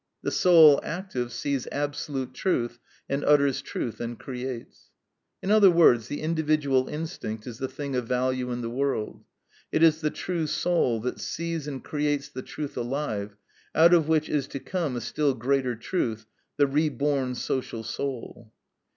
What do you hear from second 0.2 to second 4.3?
The soul active sees absolute truth and utters truth and